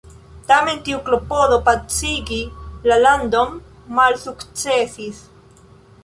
[0.51, 2.39] Tamen tiu klopodo pacigi
[2.91, 3.53] la landon
[3.99, 5.21] malsukcesis.